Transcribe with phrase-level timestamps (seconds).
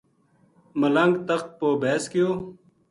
[0.79, 2.29] ملنگ تخت پو بیس گیو